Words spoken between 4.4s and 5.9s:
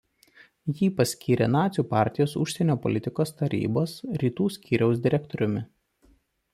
skyriaus direktoriumi.